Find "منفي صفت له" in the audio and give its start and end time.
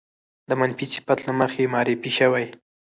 0.59-1.33